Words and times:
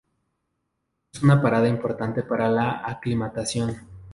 Es 1.13 1.21
una 1.21 1.43
parada 1.43 1.67
importante 1.67 2.23
para 2.23 2.49
la 2.49 2.81
aclimatación. 2.87 3.87